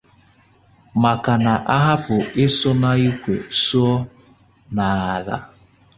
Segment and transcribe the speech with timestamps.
[1.03, 2.15] maka na a hapụ
[2.45, 3.95] ịsụ n'ikwe sụọ
[4.75, 5.35] n'ala